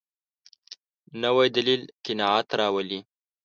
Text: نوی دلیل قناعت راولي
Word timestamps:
نوی 1.21 1.47
دلیل 1.55 1.81
قناعت 2.05 2.47
راولي 2.59 2.99